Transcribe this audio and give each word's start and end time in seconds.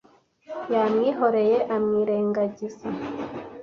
Yamwihoreye 0.73 1.57
amwirengagiza. 1.75 2.87